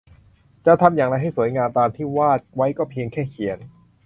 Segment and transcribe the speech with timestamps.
[0.65, 3.57] จะทำอย่างไรให้สวยงามตามที่วาดไว้ก็เพียงแค่เขียน